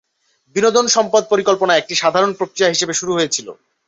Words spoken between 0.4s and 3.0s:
বিনোদন সম্পদ পরিকল্পনা একটি সাধারণ প্রক্রিয়া হিসেবে